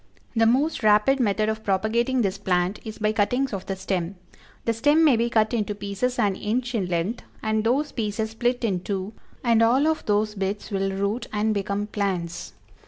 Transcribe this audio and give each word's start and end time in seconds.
The 0.35 0.47
most 0.47 0.81
rapid 0.81 1.19
method 1.19 1.47
of 1.47 1.63
propagating 1.63 2.23
this 2.23 2.39
plant 2.39 2.79
is 2.83 2.97
by 2.97 3.11
cuttings 3.13 3.53
of 3.53 3.67
the 3.67 3.75
stem; 3.75 4.15
the 4.65 4.73
stem 4.73 5.03
may 5.05 5.15
be 5.15 5.29
cut 5.29 5.53
into 5.53 5.75
pieces 5.75 6.17
an 6.17 6.35
inch 6.35 6.73
in 6.73 6.87
length, 6.87 7.23
and 7.43 7.63
those 7.63 7.91
pieces 7.91 8.31
split 8.31 8.63
in 8.63 8.79
two, 8.79 9.13
and 9.43 9.61
all 9.61 9.85
of 9.85 10.03
those 10.07 10.33
bits 10.33 10.71
will 10.71 10.91
root 10.93 11.27
and 11.31 11.53
become 11.53 11.85
plants. 11.85 12.53